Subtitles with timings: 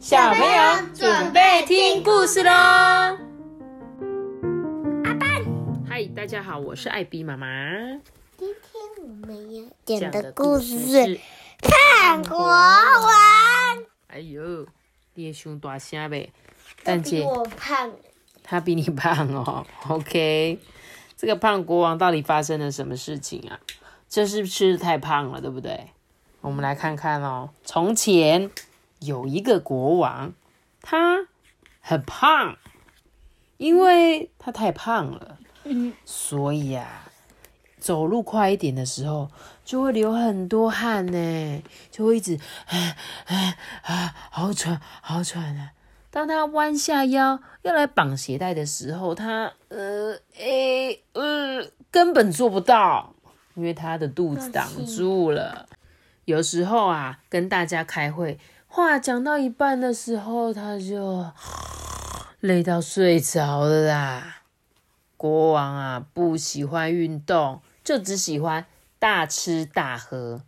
[0.00, 2.50] 小朋友准备听故事喽！
[2.50, 3.18] 阿
[5.20, 5.26] 爸，
[5.86, 7.46] 嗨，大家好，我是艾比妈妈。
[8.38, 10.96] 今天我们要讲的故事是
[11.60, 13.76] 《看国王》。
[14.06, 14.66] 哎呦，
[15.12, 16.32] 你也胸大声呗？
[16.82, 17.92] 但姐我胖。
[18.42, 19.66] 他比你胖哦。
[19.88, 20.58] OK，
[21.14, 23.60] 这个胖国王到底发生了什么事情啊？
[24.08, 25.88] 这是不是太胖了，对不对？
[26.40, 27.50] 我们来看看哦。
[27.62, 28.50] 从前。
[29.00, 30.32] 有一个国王，
[30.82, 31.26] 他
[31.80, 32.56] 很胖，
[33.56, 35.38] 因为他太胖了，
[36.04, 37.10] 所以啊，
[37.78, 39.30] 走路快一点的时候
[39.64, 45.72] 就会流很多汗呢，就会一直啊啊啊，好喘，好喘啊！
[46.10, 53.14] 当他弯下腰要来绑鞋带的时候，他呃诶呃根本做不到，
[53.54, 55.66] 因为他的肚子挡住了。
[56.26, 58.38] 有时候啊，跟大家开会。
[58.72, 61.26] 话讲到一半的时候，他就
[62.38, 64.42] 累到睡着了啦。
[65.16, 68.64] 国王啊，不喜欢运动，就只喜欢
[69.00, 70.42] 大吃大喝，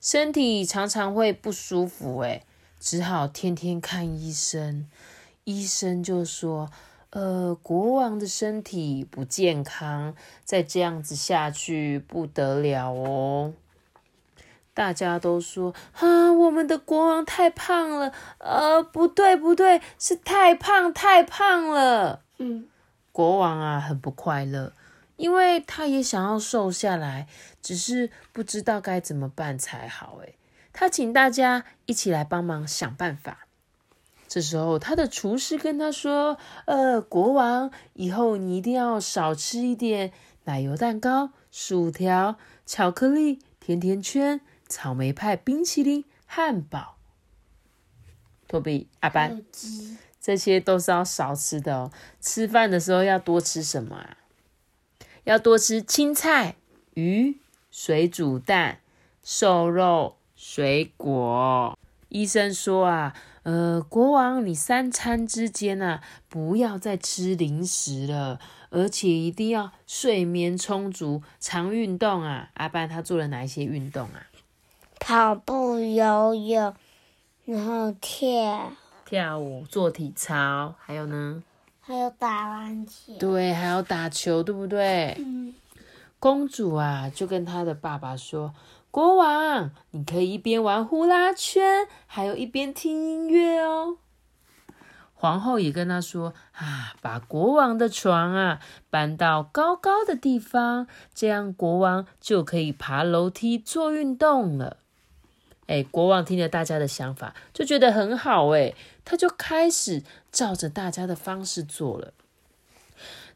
[0.00, 2.44] 身体常常会不舒服，哎，
[2.78, 4.88] 只好天天看医生。
[5.42, 6.70] 医生就说
[7.10, 13.52] ：“呃，国王的身体不健康，再这样子下去不得了哦。”
[14.74, 18.12] 大家都说啊，我们的国王太胖了。
[18.38, 22.22] 呃，不对，不对，是太胖，太胖了。
[22.38, 22.66] 嗯，
[23.12, 24.72] 国王啊，很不快乐，
[25.16, 27.28] 因为他也想要瘦下来，
[27.62, 30.18] 只是不知道该怎么办才好。
[30.22, 30.34] 诶
[30.72, 33.46] 他请大家一起来帮忙想办法。
[34.26, 40.12] 这时候，他的厨师跟他说：“呃，国王，以后你一定要少吃一点
[40.46, 42.34] 奶油蛋糕、薯条、
[42.66, 44.40] 巧克力、甜甜圈。”
[44.74, 46.96] 草莓派冰淇淋、汉堡，
[48.48, 49.40] 托比、阿班，
[50.20, 51.92] 这些都是要少吃的哦。
[52.20, 54.16] 吃饭的时候要多吃什么啊？
[55.22, 56.56] 要多吃青菜、
[56.94, 57.38] 鱼、
[57.70, 58.80] 水煮蛋、
[59.22, 61.78] 瘦肉、水果。
[62.08, 68.40] 医生说啊，呃，国王，你三餐之间啊，不要再吃零食了，
[68.70, 72.50] 而且一定要睡眠充足，常运动啊。
[72.54, 74.26] 阿班他做了哪一些运动啊？
[75.06, 76.74] 跑步、游泳，
[77.44, 78.72] 然后跳
[79.04, 81.42] 跳舞、做体操，还有呢？
[81.82, 83.12] 还有打篮球。
[83.18, 85.14] 对，还有打球，对不对？
[85.18, 85.54] 嗯。
[86.18, 88.54] 公主啊，就跟她的爸爸说
[88.90, 93.98] ：“国王，你可以一边玩呼啦圈，还有一边听音乐哦。”
[95.12, 104.78] 皇后也跟他说：“啊，把国王的床啊搬到高高的地方，这样国王就可以爬楼梯做运动了。”
[105.66, 108.48] 哎，国王听了大家的想法，就觉得很好。
[108.50, 112.12] 哎，他就开始照着大家的方式做了。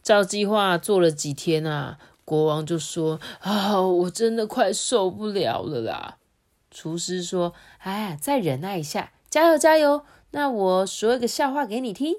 [0.03, 6.17] 照计划做了几天啊，国王就说：“啊，我真的快受不了了啦！”
[6.71, 10.05] 厨师说：“哎，再忍耐一下，加油加油！
[10.33, 12.17] 那我说一个笑话给你听。”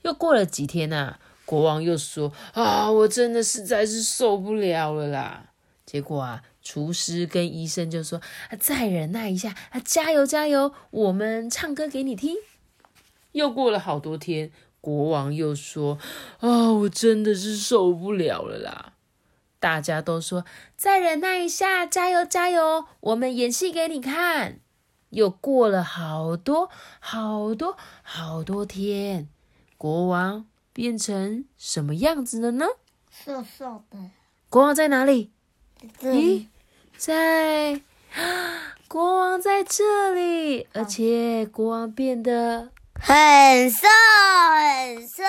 [0.00, 5.50] 又过了几天啊，国王又说：“啊，我真的实在是受不了了啦！”
[5.84, 6.42] 结果啊。
[6.64, 8.20] 厨师跟医生就说
[8.50, 12.36] ：“啊再忍耐一下，啊，加油加油，我们唱歌给你听。”
[13.32, 15.98] 又过了好多天，国王又说
[16.40, 18.94] ：“啊，我真的是受不了了啦！”
[19.60, 20.44] 大家都说
[20.76, 24.60] ：“再忍耐一下，加油加油，我们演戏给你看。”
[25.10, 29.28] 又过了好多好多好多天，
[29.78, 32.66] 国王变成什么样子了呢？
[33.10, 33.98] 瘦瘦的。
[34.48, 35.30] 国王在哪里？
[36.00, 36.46] 咦？
[36.96, 37.80] 在
[38.88, 45.22] 国王在这里，而且国王变得很瘦很瘦。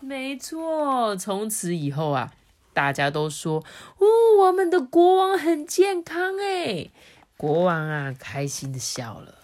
[0.00, 2.32] 没错，从此以后啊，
[2.72, 3.64] 大家都说
[3.98, 4.06] 哦，
[4.40, 6.90] 我们的国王很健康哎。
[7.36, 9.34] 国王啊，开心的笑了。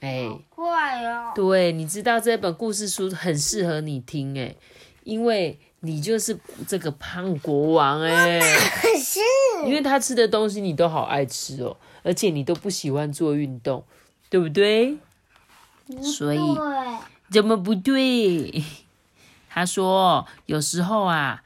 [0.00, 1.32] 哎，快哦！
[1.34, 4.54] 对，你知道这本故事书很适合你听哎，
[5.02, 5.58] 因为。
[5.84, 6.36] 你就是
[6.66, 9.20] 这个胖国王哎，是，
[9.66, 13.84] 因为他吃的东西你都好爱吃哦，而且你都不喜欢做运动，
[14.30, 14.96] 对不对？
[16.02, 16.40] 所以
[17.30, 18.64] 怎么不对？
[19.50, 21.42] 他说有时候啊，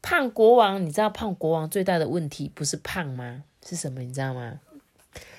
[0.00, 3.42] 胖国王，你知道胖国王最大的问题不是胖吗？
[3.62, 4.00] 是什么？
[4.00, 4.54] 你知道吗？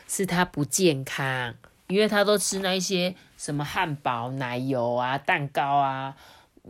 [0.08, 1.56] 是他不健康，
[1.88, 6.16] 因为他都吃那一些什么汉堡、奶油啊、蛋糕啊。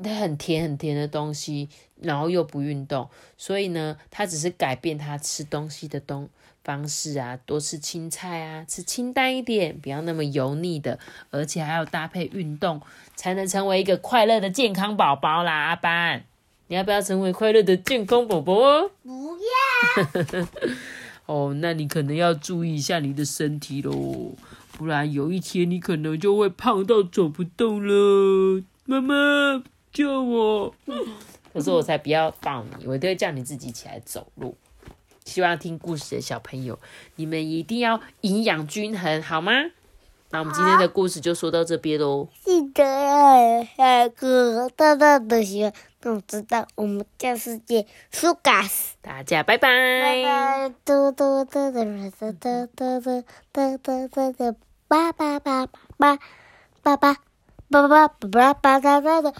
[0.03, 1.67] 很甜很甜的东西，
[2.01, 6.29] 然后又不运动，所以呢，他只是改变他吃东西的东
[6.63, 10.99] 方式啊，多吃青菜啊，吃清淡一点，不要那么油腻的，
[11.31, 12.81] 而且还要搭配运动，
[13.15, 15.51] 才能成为一个快乐的健康宝宝啦。
[15.51, 16.23] 阿班，
[16.67, 18.91] 你要不要成为快乐的健康宝宝哦？
[19.03, 20.47] 不要。
[21.25, 24.33] 哦，那你可能要注意一下你的身体喽，
[24.71, 28.63] 不然有一天你可能就会胖到走不动了。
[28.85, 30.73] 妈妈救我！
[31.53, 34.55] 可是我才不要抱你，我都会叫你自己起来走路。
[35.25, 36.79] 希望听故事的小朋友，
[37.15, 39.51] 你们一定要营养均衡，好吗？
[40.31, 42.27] 那我们今天的故事就说到这边喽。
[42.45, 45.73] 记得要下一个大大的喜欢，
[46.27, 48.95] 知道我们教世界苏嘎斯。
[49.01, 49.67] 大家拜拜。
[49.67, 54.55] 拜拜，嘟嘟嘟嘟嘟嘟嘟嘟嘟嘟嘟嘟，
[54.87, 55.65] 叭叭叭
[55.97, 56.19] 叭
[56.77, 57.15] 叭叭
[57.71, 59.33] 叭叭叭叭叭叭叭叭。